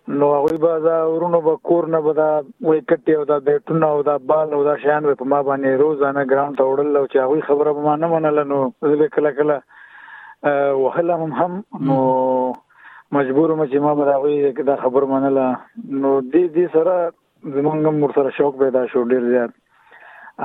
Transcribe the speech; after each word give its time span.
نو 0.09 0.29
هغه 0.35 0.57
به 0.63 0.79
دا 0.85 0.97
ورونو 1.13 1.41
به 1.41 1.57
کور 1.57 1.87
نه 1.95 2.01
به 2.07 2.13
دا 2.21 2.29
وېکټ 2.63 3.07
او 3.19 3.25
دا 3.25 3.39
بیٹونه 3.49 3.87
او 3.87 4.03
دا 4.03 4.17
بال 4.31 4.55
او 4.55 4.63
دا 4.65 4.77
شان 4.85 5.05
په 5.19 5.25
ما 5.33 5.41
باندې 5.43 5.81
روزانه 5.83 6.25
ګراوند 6.31 6.57
ته 6.61 6.65
وړل 6.69 6.97
او 7.01 7.05
چې 7.07 7.19
هغه 7.25 7.41
خبره 7.49 7.73
به 7.77 7.81
ما 7.89 7.97
نه 7.97 8.07
منل 8.15 8.45
نو 8.55 8.59
زه 8.83 9.09
کله 9.19 9.31
کله 9.39 9.61
وهلهم 10.85 11.31
هم 11.43 11.61
نو 11.81 11.97
مجبور 13.13 13.55
مې 13.57 13.73
چې 13.73 13.79
ما 13.85 13.95
به 14.01 14.05
دا 14.13 14.17
وې 14.25 14.65
دا 14.73 14.77
خبر 14.83 15.05
منل 15.13 15.39
نو 15.45 16.17
دې 16.33 16.45
دې 16.59 16.77
سره 16.77 16.97
زمونږ 17.59 17.97
مور 18.03 18.17
سره 18.19 18.35
شوق 18.41 18.59
پیدا 18.67 18.85
شو 18.93 19.05
ډیر 19.15 19.29
زیات 19.31 19.57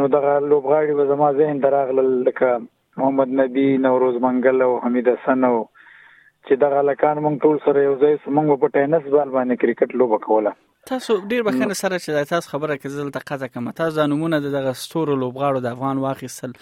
نو 0.00 0.10
دغه 0.18 0.34
لوبغاړي 0.50 0.98
به 1.02 1.08
زما 1.14 1.30
ذهن 1.42 1.64
دراغلل 1.66 2.12
لکه 2.30 2.54
محمد 3.02 3.34
نبی 3.42 3.66
نوروز 3.86 4.20
منګل 4.26 4.66
او 4.68 4.76
حمید 4.86 5.08
حسن 5.14 5.50
او 5.52 5.54
چې 5.58 6.64
دغه 6.66 6.84
لکان 6.90 7.24
مونږ 7.26 7.46
ټول 7.48 7.62
سره 7.68 7.88
یو 7.90 7.96
ځای 8.04 8.16
سمونږ 8.26 8.60
په 8.64 8.78
ټینس 8.78 9.12
بال 9.14 9.38
باندې 9.38 9.64
کرکټ 9.64 9.98
لوبه 10.02 10.24
کوله 10.28 10.54
تاسو 10.88 11.14
ډیر 11.30 11.42
بخنه 11.46 11.74
سره 11.82 11.96
چې 11.96 12.16
د 12.16 12.26
تاسو 12.28 12.50
خبره 12.50 12.74
کې 12.76 12.92
زل 12.98 13.08
دقه 13.16 13.48
کوم 13.54 13.66
تاسو 13.80 13.96
د 13.98 14.06
نمونه 14.12 14.38
د 14.44 14.52
دغه 14.54 14.72
ستورو 14.82 15.14
لوبغاړو 15.22 15.62
د 15.66 15.72
افغان 15.76 15.98
واخیستل 16.04 16.52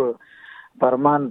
پرمان 0.86 1.28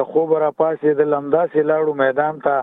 له 0.00 0.04
خوب 0.10 0.34
را 0.42 0.50
پاسې 0.60 0.98
د 1.00 1.08
لمدا 1.14 1.40
سیلاړو 1.54 1.94
میدان 2.02 2.38
ته 2.44 2.60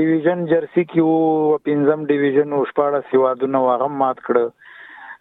ډیویژن 0.00 0.44
جرسی 0.54 0.84
کې 0.92 1.08
وو 1.08 1.60
پنځم 1.70 2.04
ډیویژن 2.12 2.56
او 2.58 2.62
شپاړه 2.72 3.14
سیوادونه 3.14 3.64
واغم 3.68 3.98
مات 4.04 4.22
کړ 4.28 4.50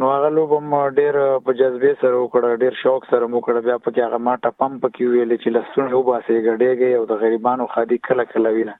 نو 0.00 0.08
هغه 0.10 0.28
لوبم 0.34 0.74
ډیر 0.98 1.16
په 1.46 1.52
جذبه 1.60 1.90
سره 2.02 2.18
وکړه 2.18 2.50
ډیر 2.64 2.76
شوق 2.80 3.06
سره 3.12 3.28
مو 3.32 3.40
کړه 3.46 3.62
بیا 3.68 3.76
په 3.84 3.92
کې 3.94 4.00
هغه 4.06 4.18
ماټه 4.26 4.52
پمپ 4.62 4.84
کې 4.94 5.12
ویل 5.14 5.32
چې 5.42 5.54
لسونه 5.56 5.96
وباسي 6.00 6.34
غړېږي 6.44 6.90
او 6.98 7.06
د 7.12 7.20
غریبانو 7.22 7.66
خادي 7.74 7.98
کله 8.08 8.26
کله 8.34 8.52
وینه 8.56 8.74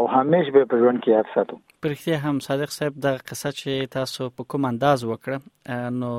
او 0.00 0.04
همیش 0.16 0.50
به 0.56 0.66
په 0.72 0.82
ژوند 0.82 1.04
کې 1.04 1.16
یاد 1.16 1.30
ساتو 1.36 1.60
پرخته 1.84 2.20
هم 2.26 2.42
صادق 2.48 2.74
صاحب 2.80 2.98
د 3.06 3.22
قصه 3.30 3.54
چې 3.60 3.94
تاسو 3.94 4.28
په 4.40 4.50
کوم 4.54 4.68
انداز 4.74 5.06
وکړه 5.10 5.88
نو 6.02 6.12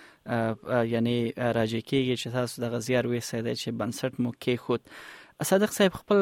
یعنی 0.89 1.19
راځي 1.29 1.81
کېږي 1.91 2.15
چې 2.21 2.29
تاسو 2.37 2.55
د 2.63 2.65
غزیار 2.75 3.05
وې 3.11 3.21
سید 3.31 3.47
چې 3.61 3.69
بنسټ 3.83 4.13
مو 4.25 4.31
کې 4.37 4.55
خود 4.67 4.83
صادق 5.51 5.71
صاحب 5.77 5.93
خپل 5.99 6.19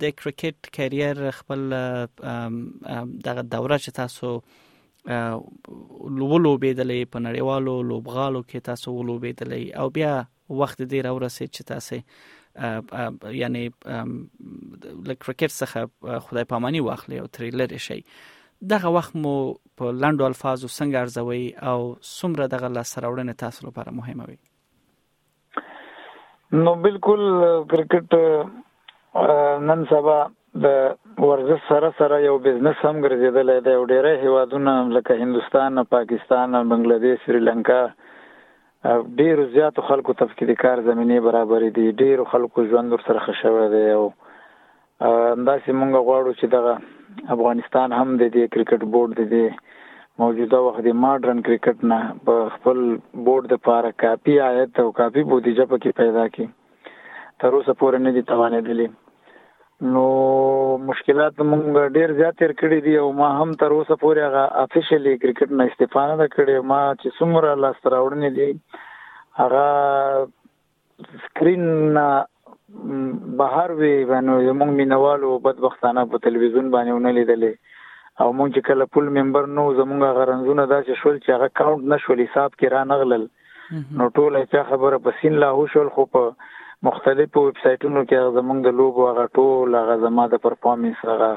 د 0.00 0.02
کرکټ 0.22 0.56
کیریر 0.78 1.18
خپل 1.38 1.60
دغه 1.70 3.42
دوره 3.54 3.78
چې 3.84 3.90
تاسو 4.00 4.28
لولو 4.32 6.52
بيدلې 6.64 6.98
په 7.14 7.22
نړیوالو 7.26 7.74
لوبغالو 7.92 8.42
کې 8.50 8.66
تاسو 8.72 8.88
ولو 8.98 9.16
بيدلې 9.24 9.62
او 9.84 9.88
بیا 10.00 10.12
وخت 10.62 10.80
دې 10.82 11.00
راورسې 11.08 11.46
چې 11.54 11.62
تاسو 11.72 11.96
یعنی 13.40 13.64
له 13.64 15.16
کرکټ 15.24 15.50
څخه 15.56 15.78
خدای 16.28 16.46
پاماني 16.54 16.84
واخلې 16.86 17.16
او 17.22 17.26
تریلر 17.38 17.78
شي 17.88 18.00
دغه 18.72 18.88
وخت 18.96 19.12
مو 19.24 19.34
په 19.80 19.90
لاندو 20.04 20.24
الفاظو 20.28 20.68
څنګه 20.72 21.02
ارزوي 21.04 21.44
او 21.70 21.76
څومره 22.08 22.46
دغه 22.54 22.68
لاسراوړنه 22.72 23.34
تاسو 23.42 23.68
لپاره 23.68 23.94
مهمه 24.00 24.26
وي 24.30 26.58
نو 26.66 26.74
بالکل 26.86 27.22
کرکټ 27.70 28.10
نن 29.70 29.84
سبا 29.92 30.16
د 30.66 30.76
ورزش 31.30 31.64
سره 31.70 31.90
سره 32.00 32.18
یو 32.24 32.34
بزنس 32.48 32.82
هم 32.82 32.98
ګرځیدل 33.06 33.54
دی 33.68 33.76
او 33.78 33.82
ډیره 33.94 34.12
هیوادونه 34.26 34.74
لکه 34.98 35.16
هندستان، 35.24 35.82
پاکستان، 35.96 36.60
بنگلاديش، 36.72 37.24
سریلانکا 37.26 37.80
ډیرو 39.22 39.48
زیاتو 39.56 39.86
خلکو 39.92 40.16
تفکیری 40.24 40.56
کار 40.64 40.76
زمینه 40.90 41.20
برابرې 41.28 41.70
دي 41.78 41.86
ډیرو 42.04 42.28
خلکو 42.34 42.66
ژوند 42.74 42.96
ور 42.98 43.06
سره 43.08 43.24
خښوي 43.26 43.66
دی 43.76 43.86
او 43.96 44.04
همداسې 44.04 45.68
مونږ 45.82 46.06
غواړو 46.10 46.38
چې 46.40 46.46
دغه 46.56 46.74
افغانستان 47.38 47.88
هم 48.00 48.08
د 48.14 48.24
دې 48.24 48.44
کرکټ 48.54 48.80
بورډ 48.94 49.12
د 49.20 49.22
دې 49.34 49.48
موجوده 50.20 50.58
وخت 50.64 50.82
د 50.86 50.92
ماډرن 51.02 51.38
کرکټ 51.48 51.84
نه 51.90 51.98
په 52.28 52.32
خپل 52.54 52.78
بورډ 53.26 53.44
د 53.52 53.56
پاره 53.68 53.92
کافي 54.02 54.34
آیت 54.46 54.80
او 54.82 54.86
کافي 54.98 55.22
بودیجه 55.30 55.64
پکې 55.70 55.96
پیدا 56.00 56.24
کی 56.34 56.44
تر 57.44 57.56
اوسه 57.58 57.74
پورې 57.82 58.04
نه 58.06 58.12
دي 58.16 58.22
توانېدلی 58.32 58.88
نو 59.94 60.02
مشکلات 60.90 61.40
مونږ 61.52 61.94
ډیر 62.00 62.12
زیات 62.20 62.38
تر 62.42 62.54
کړی 62.60 62.80
دي 62.88 62.94
او 63.04 63.06
ما 63.22 63.30
هم 63.38 63.54
تر 63.62 63.76
اوسه 63.78 63.98
پورې 64.04 64.28
هغه 64.28 64.44
افیشلی 64.64 65.14
کرکټ 65.22 65.56
نه 65.60 65.66
استفانه 65.72 66.12
نه 66.22 66.28
کړې 66.34 66.68
ما 66.74 66.82
چې 67.00 67.16
څومره 67.20 67.48
لاس 67.66 67.80
راوړنې 67.94 68.30
دي 68.40 68.50
هغه 69.42 69.64
سکرین 71.24 71.64
بهر 73.42 73.68
وی 73.82 73.96
باندې 74.12 74.58
موږ 74.62 74.72
مینوالو 74.82 75.32
بدبختانه 75.50 76.00
په 76.14 76.24
تلویزیون 76.28 76.70
باندې 76.76 76.96
ونه 76.96 77.10
لیدلې 77.20 77.54
او 78.22 78.30
مونږ 78.38 78.50
چې 78.56 78.68
کله 78.68 78.86
پول 78.94 79.06
ممبر 79.18 79.46
نو 79.58 79.62
زمونږه 79.76 80.08
غرنزونه 80.16 80.64
داسې 80.72 81.02
شول 81.02 81.14
چې 81.24 81.36
هغه 81.36 81.48
کاونټ 81.60 81.86
نشول 81.92 82.20
حساب 82.24 82.56
کې 82.56 82.72
را 82.74 82.82
نغلل 82.88 83.24
نو 84.00 84.08
ټول 84.18 84.36
چې 84.50 84.66
خبره 84.72 84.98
په 85.06 85.14
سین 85.20 85.38
لا 85.44 85.48
هو 85.58 85.62
شول 85.74 85.88
خو 85.98 86.04
په 86.16 86.24
مختلفو 86.88 87.44
ویب 87.46 87.60
سایټونو 87.64 88.02
کې 88.10 88.36
زمونږ 88.38 88.66
د 88.68 88.76
لوبو 88.80 89.06
هغه 89.10 89.24
ټول 89.38 89.78
هغه 89.80 89.96
زما 90.04 90.26
د 90.34 90.42
پرفارمنس 90.46 91.02
هغه 91.12 91.30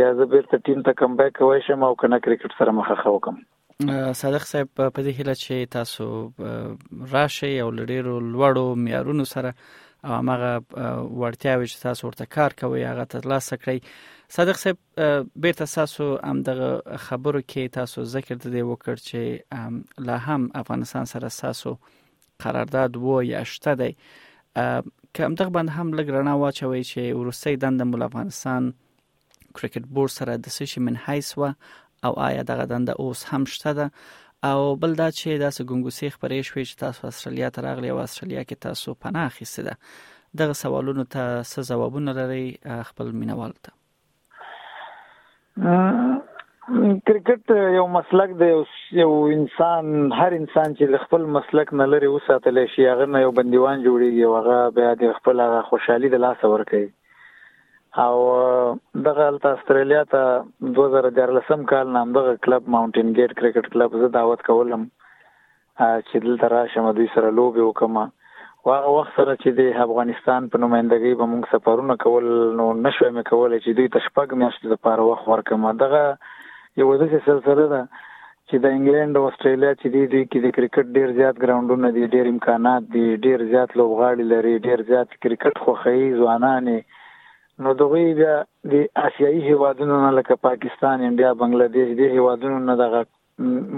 یا 0.00 0.10
زه 0.20 0.28
بیرته 0.34 0.60
ټیم 0.68 0.84
ته 0.88 0.98
کم 1.02 1.16
بیک 1.22 1.34
کوی 1.40 1.64
شم 1.68 1.86
او 1.88 1.92
کنه 2.02 2.18
کرکټ 2.26 2.58
سره 2.62 2.76
مخه 2.80 2.98
خو 3.04 3.14
کوم 3.28 3.40
صادق 4.22 4.46
صاحب 4.48 4.72
په 4.80 5.04
دې 5.04 5.22
هله 5.22 5.38
چې 5.44 5.72
تاسو 5.76 7.14
راشي 7.16 7.52
او 7.66 7.70
لړیرو 7.78 8.18
لوړو 8.26 8.82
معیارونو 8.86 9.28
سره 9.34 9.54
او 10.04 10.12
هغه 10.32 10.52
ورتیاوي 11.20 11.66
چې 11.70 11.78
تاسو 11.84 12.02
ورته 12.08 12.24
کار 12.36 12.50
کوي 12.62 12.82
هغه 12.90 13.04
ترلاسه 13.14 13.54
کړئ 13.62 13.78
صادق 14.36 14.56
صاحب 14.62 14.78
بیرته 15.46 15.66
تاسو 15.76 16.06
هم 16.30 16.38
د 16.48 16.60
خبرو 17.06 17.40
کې 17.50 17.62
تاسو 17.78 17.98
ذکر 18.14 18.36
د 18.44 18.54
وکړ 18.70 18.96
چې 19.08 19.20
لا 20.10 20.16
هم 20.28 20.42
افغانستان 20.62 21.04
سره 21.12 21.28
تاسو 21.42 21.70
قرارداد 22.44 22.92
وو 23.04 23.16
یا 23.34 23.42
شته 23.54 23.72
دی 23.82 23.90
کوم 25.16 25.32
دغه 25.40 25.50
باندې 25.56 25.72
هم 25.78 25.88
لګرنا 25.98 26.34
واچوي 26.44 26.82
چې 26.90 27.02
ورسي 27.20 27.54
دند 27.66 27.82
مل 27.92 28.02
افغانستان 28.08 28.62
کرکټ 29.56 29.82
بورډ 29.94 30.12
سره 30.18 30.32
د 30.48 30.56
سشي 30.58 30.80
من 30.88 30.96
هیڅ 31.06 31.38
و 31.38 31.54
او 32.08 32.12
آیا 32.30 32.42
دغه 32.52 32.64
دند 32.74 32.88
اوس 32.96 33.24
هم 33.32 33.44
شته 33.54 33.72
ده 33.80 33.86
او 34.48 34.76
بل 34.82 34.92
دا 35.00 35.06
چې 35.16 35.40
داسې 35.42 35.64
ګنګوسې 35.70 36.10
خپرې 36.14 36.40
شوې 36.48 36.64
چې 36.68 36.76
تاسو 36.82 37.02
استرالیا 37.08 37.48
ته 37.56 37.60
راغلي 37.66 37.90
او 37.92 37.98
استرالیا 38.04 38.42
کې 38.48 38.56
تاسو 38.68 38.94
پناه 39.02 39.26
اخیستې 39.30 39.62
ده 39.66 39.74
دغه 40.40 40.54
سوالونو 40.62 41.04
ته 41.12 41.22
څه 41.50 41.60
ځوابونه 41.70 42.10
لري 42.20 42.46
خپل 42.88 43.06
مینوال 43.20 43.52
ته 43.64 43.72
کرکټ 47.06 47.44
یو 47.78 47.86
مسلک 47.98 48.30
دی 48.42 48.48
یو 49.02 49.10
انسان 49.36 49.84
هر 50.20 50.32
انسان 50.40 50.68
چې 50.76 51.02
خپل 51.06 51.22
مسلک 51.36 51.68
نه 51.82 51.86
لري 51.96 52.08
وساتل 52.14 52.56
شي 52.76 52.82
هغه 52.92 53.04
یو 53.24 53.32
بندیوان 53.40 53.76
جوړیږي 53.86 54.22
او 54.26 54.32
هغه 54.38 54.56
بیا 54.80 54.90
د 55.02 55.18
خپل 55.18 55.36
خوشحالي 55.68 56.08
د 56.16 56.22
لاس 56.24 56.40
ور 56.54 56.62
کوي 56.72 56.88
او 57.98 58.78
دغه 59.04 59.24
استرالیا 59.50 60.02
ته 60.12 60.22
2014 60.74 61.64
کال 61.70 61.88
نام 61.94 62.12
دغه 62.16 62.34
کلب 62.46 62.68
ماونټین 62.74 63.08
ګیټ 63.18 63.32
کرکټ 63.40 63.66
کلب 63.72 63.96
زه 64.02 64.08
دعوت 64.16 64.44
کولم 64.48 64.84
چې 65.80 66.22
دلته 66.26 66.50
راشم 66.52 66.86
دوی 66.98 67.06
سره 67.14 67.32
لوبي 67.38 67.60
وکم 67.64 67.98
واغه 67.98 68.92
وخت 68.98 69.16
سره 69.20 69.34
چې 69.42 69.50
د 69.62 69.80
افغانستان 69.86 70.46
په 70.52 70.62
نمائندګۍ 70.66 71.18
به 71.22 71.28
موږ 71.32 71.50
سفرونه 71.56 71.96
کول 72.04 72.30
نو 72.60 72.68
نشو 72.84 73.08
مې 73.08 73.28
کول 73.32 73.58
چې 73.64 73.76
دوی 73.80 73.88
تشپګ 73.98 74.38
میاشتې 74.42 74.72
لپاره 74.74 75.08
وخت 75.10 75.28
ورکم 75.32 75.66
دغه 75.82 76.04
یو 76.82 76.88
دغه 77.02 77.22
سلسله 77.26 77.66
ده 77.74 77.82
چې 78.04 78.62
د 78.66 78.74
انګلند 78.78 79.20
او 79.20 79.24
استرالیا 79.32 79.74
چې 79.80 79.94
دی 79.96 80.04
دوی 80.14 80.24
کې 80.28 80.46
د 80.46 80.54
کرکټ 80.60 80.96
ډیر 81.00 81.18
زیات 81.18 81.42
ګراوندونه 81.48 81.92
دي 81.98 82.06
ډیر 82.14 82.32
امکانات 82.34 82.88
دي 82.96 83.04
ډیر 83.28 83.44
زیات 83.52 83.76
لوبغاړي 83.80 84.30
لري 84.36 84.56
ډیر 84.70 84.88
زیات 84.94 85.14
کرکټ 85.22 85.64
خوخی 85.66 86.00
ځوانانه 86.22 86.78
نو 87.64 87.72
دوی 87.80 88.04
بیا 88.18 88.34
د 88.72 89.02
آسیایي 89.06 89.40
هیوادونو 89.46 89.96
نه 90.02 90.10
لکه 90.18 90.36
پاکستان 90.46 91.02
انډیا 91.08 91.30
بنگلاديش 91.40 91.90
دي 91.98 92.06
هیوادونو 92.12 92.58
نه 92.68 92.74
دغه 92.80 93.00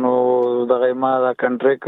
نو 0.00 0.10
دغه 0.72 0.86
ما 1.02 1.08
دا 1.26 1.30
کنټریک 1.42 1.86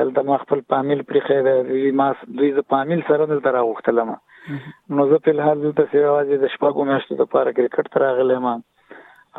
چلته 0.00 0.26
ما 0.30 0.40
خپل 0.44 0.64
پامیل 0.74 1.04
پرې 1.12 1.30
خېده 1.30 1.92
ما 2.02 2.08
دوی 2.42 2.50
ز 2.60 2.64
پامیل 2.76 3.04
سره 3.12 3.28
دلته 3.34 3.54
راوختلم 3.60 4.12
نو 4.12 5.10
زه 5.12 5.24
په 5.26 5.36
الحال 5.38 5.64
دلته 5.66 5.88
سیواز 5.96 6.28
د 6.34 6.44
شپږو 6.56 6.88
میاشتو 6.92 7.20
لپاره 7.22 7.56
کرکټ 7.60 8.04
راغلم 8.06 8.48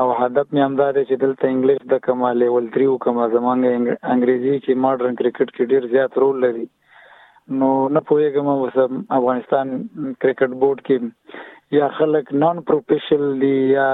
او 0.02 0.08
هدف 0.20 0.48
مې 0.56 0.62
هم 0.66 0.76
دا 0.82 0.86
دی 0.98 1.02
چې 1.10 1.20
دلته 1.24 1.50
انګلیش 1.54 1.82
د 1.92 2.00
کما 2.06 2.30
لیول 2.44 2.70
3 2.78 2.86
او 2.94 3.00
کما 3.06 3.26
زمانه 3.34 3.74
انګریزي 4.14 4.56
چې 4.66 4.82
ماډرن 4.86 5.18
کرکټ 5.20 5.52
کې 5.58 5.70
ډیر 5.74 5.86
زیات 5.96 6.16
رول 6.24 6.40
لري 6.46 6.64
نو 7.62 7.70
نه 7.98 8.02
پوهیږم 8.12 8.48
اوس 8.54 8.80
افغانستان 9.18 9.74
کرکټ 9.76 10.60
بورډ 10.64 10.82
کې 10.88 11.78
یا 11.80 11.90
خلک 12.00 12.34
نان 12.46 12.62
پروفیشنل 12.72 13.36
دي 13.44 13.54
یا 13.74 13.86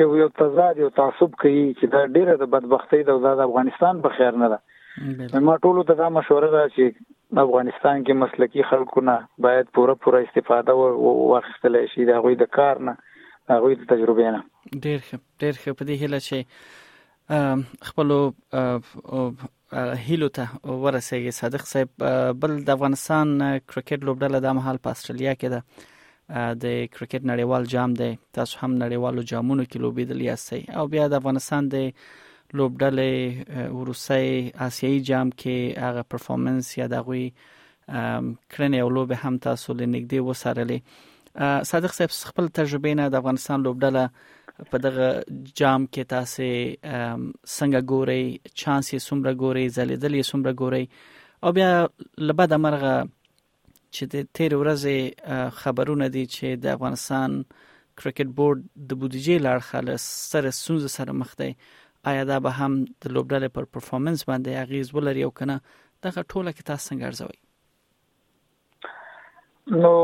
یو 0.00 0.08
یو 0.22 0.28
تضاد 0.40 0.82
یو 0.84 0.88
تعصب 0.98 1.38
کوي 1.44 1.62
چې 1.62 1.94
دا 1.94 2.02
ډیره 2.16 2.36
د 2.42 2.50
بدبختی 2.56 3.00
د 3.10 3.28
افغانستان 3.46 4.02
په 4.08 4.18
خیر 4.18 4.40
نه 4.42 4.52
ده 4.56 5.44
ما 5.50 5.56
ټول 5.68 5.78
ته 5.86 6.00
دا 6.02 6.08
مشوره 6.18 6.50
ده 6.56 6.64
چې 6.74 7.42
افغانستان 7.46 8.04
کې 8.06 8.22
مسلکی 8.24 8.66
خلکو 8.72 9.06
نه 9.10 9.16
باید 9.48 9.70
پوره 9.78 9.96
پوره 10.06 10.22
استفاده 10.26 10.76
واخیستل 11.34 11.80
شي 11.94 12.08
دا 12.12 12.18
غوي 12.26 12.40
د 12.42 12.52
کار 12.58 12.84
نه 12.90 12.96
هغوی 13.54 13.72
د 13.80 13.86
تجربې 13.92 14.28
نه 14.36 14.40
ډېر 14.84 14.98
ښه 15.06 15.16
ډېر 15.40 15.54
ښه 15.62 15.70
په 15.78 15.82
دې 15.88 15.94
هیله 16.02 16.20
چې 16.28 16.38
خپلو 17.88 18.18
هیلو 20.06 20.28
ته 20.36 20.44
ورسېږي 20.84 21.32
صادق 21.40 21.62
صاحب 21.72 21.90
بل 22.44 22.52
د 22.70 22.74
افغانستان 22.76 23.26
کرکټ 23.70 24.00
لوبډله 24.06 24.38
د 24.44 24.48
مهال 24.60 24.76
په 24.86 24.96
استرالیا 24.96 25.32
کې 25.40 25.48
ده 25.54 25.60
د 26.64 26.74
کرکټ 26.94 27.22
نړیوال 27.30 27.62
جام 27.74 27.90
دی 28.00 28.10
تاسو 28.40 28.54
هم 28.62 28.72
نړیوالو 28.82 29.26
جامونو 29.34 29.62
کې 29.70 29.78
لوبېدلی 29.84 30.24
یاستئ 30.32 30.62
او 30.80 30.84
بیا 30.96 31.04
د 31.12 31.22
افغانستان 31.22 31.62
د 31.76 31.88
لوبډلې 32.56 33.12
وروسي 33.78 34.26
آسیایي 34.68 34.98
جام 35.10 35.28
کې 35.40 35.56
هغه 35.88 36.02
پرفورمنس 36.14 36.66
یا 36.80 36.86
دغوي 36.96 37.24
کرنې 38.52 38.78
او 38.86 38.90
لوبه 38.96 39.16
هم 39.28 39.34
تاسو 39.48 39.70
لنګدي 39.82 40.18
وسارلې 40.28 40.80
صادق 41.62 41.92
صاحب 41.92 42.10
خپل 42.26 42.48
تجربه 42.48 42.94
نه 42.98 43.08
د 43.14 43.16
افغانستان 43.22 43.62
لوبډله 43.62 44.04
په 44.70 44.76
دغه 44.84 45.06
جام 45.60 45.82
کې 45.86 46.02
تاسو 46.12 46.44
څنګه 47.56 47.80
ګوري 47.92 48.22
چانس 48.62 48.86
یې 48.92 48.98
سمره 49.10 49.32
ګوري 49.42 49.64
زلیدل 49.78 50.12
یې 50.16 50.22
سمره 50.32 50.52
ګوري 50.64 50.84
او 51.44 51.50
بیا 51.58 51.70
لبد 52.30 52.52
مرغه 52.64 52.94
چې 53.94 54.04
د 54.14 54.16
تیر 54.38 54.52
ورځې 54.62 54.96
خبرونه 55.60 56.06
دي 56.16 56.24
چې 56.34 56.46
د 56.64 56.66
افغانستان 56.78 57.30
کرکټ 57.98 58.28
بورډ 58.40 58.58
د 58.88 58.90
بودیجې 59.02 59.36
لار 59.48 59.58
خلاص 59.68 60.04
سره 60.30 60.50
سوز 60.64 60.86
سره 60.96 61.12
مخ 61.20 61.30
دی 61.42 61.50
آیا 62.10 62.22
دا 62.32 62.36
به 62.48 62.56
هم 62.58 62.72
د 63.02 63.04
لوبډلې 63.14 63.48
پر 63.60 63.64
پرفورمنس 63.76 64.20
باندې 64.30 64.50
اغیز 64.66 64.90
ولري 64.98 65.22
او 65.28 65.30
کنه 65.42 65.56
دغه 66.02 66.20
ټوله 66.30 66.50
کې 66.56 66.62
تاسو 66.72 66.86
څنګه 66.94 67.12
ارزوي 67.12 67.38
نو 69.82 69.94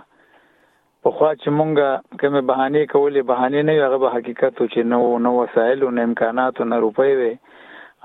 په 1.06 1.16
خوا 1.16 1.30
چې 1.40 1.56
مونږه 1.60 2.20
کومه 2.22 2.42
بهانه 2.52 2.82
کولې 2.92 3.26
بهانه 3.32 3.62
نه 3.70 3.78
هغه 3.84 4.00
به 4.04 4.14
حقیقت 4.16 4.60
چې 4.72 4.90
نو 4.92 5.00
نو 5.28 5.32
وسایل 5.38 5.86
او 5.88 5.92
امکانات 6.06 6.60
او 6.62 6.66
نه 6.74 6.80
روپۍ 6.86 7.14
وي 7.22 7.30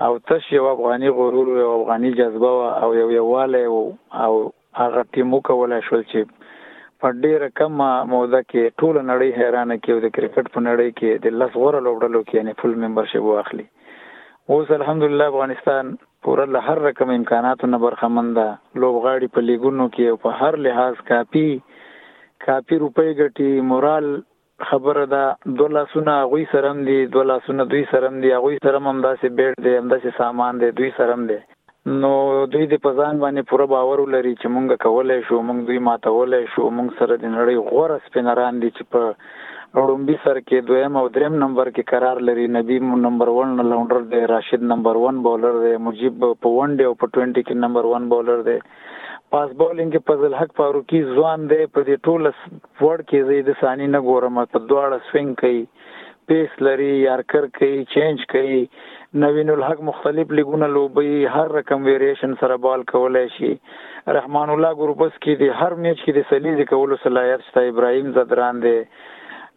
او 0.06 0.12
تش 0.32 0.46
یو 0.56 0.64
افغاني 0.72 1.12
غرور 1.20 1.52
او 1.66 1.68
افغاني 1.80 2.14
جذبه 2.22 2.72
او 2.86 2.88
یو 3.00 3.04
یواله 3.16 3.84
او 4.28 4.40
هغه 4.80 5.04
ټیم 5.18 5.36
وکولای 5.38 5.82
شو 5.90 6.00
چې 6.10 6.42
په 7.04 7.12
ډیره 7.24 7.48
کم 7.58 7.72
موده 8.12 8.38
کې 8.50 8.74
ټول 8.80 8.94
نړۍ 9.06 9.32
حیرانه 9.38 9.74
کې 9.80 9.90
او 9.94 10.00
د 10.04 10.10
کرکټ 10.18 10.46
په 10.54 10.60
نړۍ 10.66 10.90
کې 10.98 11.10
د 11.24 11.34
لس 11.40 11.52
غوره 11.62 11.80
لوبډلو 11.86 12.20
کې 12.22 12.36
یعنی 12.38 12.52
فل 12.60 12.76
ممبرشپ 12.84 13.26
واخلي 13.30 13.66
اوس 14.54 14.70
الحمدلله 14.78 15.26
افغانستان 15.32 15.90
پوره 16.28 16.46
له 16.54 16.62
هر 16.68 16.80
رقم 16.88 17.12
امکاناتو 17.16 17.70
نه 17.72 17.80
برخمن 17.84 18.30
ده 18.38 18.46
لوبغاړي 18.84 19.28
په 19.34 19.44
لیګونو 19.48 19.86
کې 19.94 20.04
او 20.10 20.22
په 20.24 20.38
هر 20.42 20.58
لحاظ 20.68 21.02
کافي 21.12 21.44
کافي 22.46 22.80
روپۍ 22.84 23.10
ګټي 23.20 23.66
مورال 23.72 24.08
خبره 24.70 25.04
ده 25.16 25.56
دو 25.60 25.68
لاسونه 25.78 26.16
غوي 26.32 26.44
سرم 26.54 26.82
دي 26.88 26.98
دو 27.18 27.28
لاسونه 27.32 27.68
دوی 27.74 27.84
سرم 27.92 28.20
دي 28.24 28.32
غوي 28.46 28.60
سرم 28.68 28.90
هم 28.92 29.00
داسې 29.08 29.42
بیړ 29.42 29.66
دي 29.68 29.76
هم 29.80 29.94
داسې 29.94 30.22
سامان 30.24 30.64
دي 30.64 30.72
دوی 30.80 30.90
سرم 31.02 31.28
دي 31.32 31.38
نو 31.92 32.10
دوی 32.52 32.66
د 32.68 32.78
پزان 32.84 33.18
باندې 33.22 33.48
پوره 33.48 33.64
باور 33.70 34.00
لري 34.12 34.30
چې 34.36 34.50
مونږ 34.52 34.76
کولای 34.84 35.16
شو 35.30 35.40
مونږ 35.48 35.66
دوی 35.70 35.80
ماتولای 35.88 36.46
شو 36.52 36.68
مونږ 36.76 36.94
سره 37.00 37.18
د 37.24 37.32
نړۍ 37.34 37.58
غوړه 37.66 37.98
سپینران 38.06 38.60
دي 38.62 38.70
چې 38.70 38.88
په 38.94 39.10
اړومبي 39.10 40.14
سر 40.22 40.38
کې 40.40 40.68
دویم 40.70 40.96
او 41.00 41.02
دریم 41.16 41.36
نمبر 41.42 41.70
کې 41.74 41.90
قرار 41.90 42.22
لري 42.30 42.46
نبی 42.54 42.78
مو 42.86 42.96
نمبر 43.02 43.32
1 43.34 43.52
لونډر 43.72 44.08
دی 44.14 44.22
راشد 44.32 44.64
نمبر 44.72 45.00
1 45.10 45.20
بولر 45.28 45.60
دی 45.66 45.74
مجيب 45.90 46.26
په 46.46 46.54
1 46.62 46.78
ډي 46.80 46.88
او 46.92 46.94
په 47.04 47.12
20 47.18 47.34
کې 47.34 47.60
نمبر 47.66 47.90
1 48.00 48.08
بولر 48.14 48.42
دی 48.48 48.56
پاس 48.72 49.52
بولینګ 49.60 49.94
کې 49.94 50.06
فضل 50.12 50.38
حق 50.40 50.56
فاروقي 50.62 51.04
ځوان 51.12 51.46
دی 51.54 51.60
په 51.74 51.88
دې 51.90 52.04
ټوله 52.08 52.36
ورډ 52.54 53.08
کې 53.10 53.30
زید 53.32 53.54
ثاني 53.62 53.92
نه 53.96 54.02
ګورم 54.10 54.40
په 54.44 54.64
دواړه 54.72 55.12
سوینګ 55.12 55.40
کوي 55.46 55.62
پیس 56.32 56.60
لري 56.70 56.92
یارکر 57.06 57.52
کوي 57.60 57.78
چینج 57.96 58.30
کوي 58.36 58.60
نوین 59.22 59.50
الحق 59.50 59.80
مختلف 59.86 60.30
لیګونه 60.36 60.66
لوبي 60.74 61.26
هر 61.34 61.52
رقم 61.56 61.84
ویریشن 61.88 62.32
سره 62.40 62.56
بال 62.62 62.82
کولای 62.92 63.28
شي 63.34 63.48
رحمان 64.16 64.50
الله 64.54 64.70
ګروپس 64.78 65.18
کې 65.26 65.36
دي 65.42 65.50
هر 65.58 65.74
میچ 65.84 66.00
کې 66.06 66.14
د 66.14 66.24
سلیزي 66.30 66.64
کولو 66.70 66.96
صلاحیت 67.02 67.44
شته 67.50 67.68
ابراهيم 67.72 68.08
زدران 68.16 68.56
دي 68.64 68.72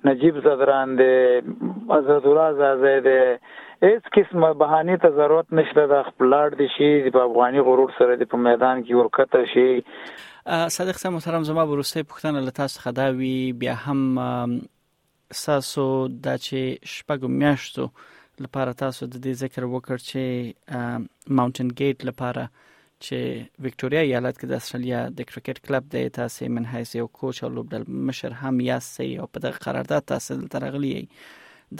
نجیب 0.10 0.36
زدران 0.50 0.93
دي 1.00 1.08
عزت 1.98 2.28
الله 2.32 2.46
زازه 2.60 2.91
دي 3.08 3.15
هیڅ 3.88 4.12
قسمه 4.17 4.50
بهانه 4.62 4.98
ته 5.06 5.12
ضرورت 5.17 5.58
نشته 5.62 5.86
د 5.93 6.04
خپلار 6.12 6.58
دي 6.62 6.67
شي 6.76 6.89
د 7.08 7.17
افغاني 7.24 7.65
غرور 7.72 7.93
سره 7.98 8.17
د 8.22 8.30
په 8.36 8.41
میدان 8.50 8.84
کې 8.84 9.00
ورکته 9.00 9.48
شي 9.56 10.76
صادق 10.78 11.00
صاحب 11.06 11.15
محترم 11.17 11.48
زما 11.52 11.65
ورسته 11.74 12.04
پښتنه 12.12 12.46
لته 12.52 12.70
څخه 12.76 12.93
دا 13.02 13.10
وی 13.24 13.34
بیا 13.65 13.78
هم 13.88 14.30
ساسو 15.43 15.88
د 16.30 16.38
چ 16.48 16.52
شپږ 16.96 17.36
میاشتو 17.43 17.89
لپاره 18.45 18.73
تاسو 18.80 19.06
د 19.13 19.21
دې 19.26 19.39
ذکر 19.43 19.65
وکړ 19.69 20.04
چې 20.08 21.36
ماونټن 21.39 21.69
ګیټ 21.82 22.06
لپاره 22.10 22.43
چې 23.06 23.65
وکټوريا 23.65 24.02
ایالت 24.06 24.38
کې 24.39 24.47
د 24.52 24.60
استرالیا 24.62 25.02
د 25.17 25.28
کرکټ 25.32 25.62
کلب 25.67 25.89
د 25.95 26.08
تاسې 26.17 26.54
من 26.58 26.69
حیث 26.73 26.93
یو 27.00 27.08
کوچ 27.21 27.41
او 27.47 27.52
لوبډل 27.58 27.86
مشر 28.10 28.38
هم 28.43 28.62
یاسي 28.69 29.10
او 29.23 29.28
په 29.36 29.43
دغه 29.47 29.63
قرارداد 29.65 30.08
تاسو 30.13 30.38
ترغلی 30.58 30.93